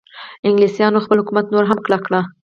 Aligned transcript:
انګلیسانو 0.47 1.03
خپل 1.05 1.17
حکومت 1.21 1.45
نور 1.53 1.63
هم 1.69 1.77
کلک 1.85 2.01
کړ. 2.07 2.13